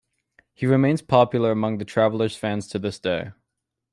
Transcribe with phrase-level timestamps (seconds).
[0.55, 3.33] He remains popular among Travelers fans to this day.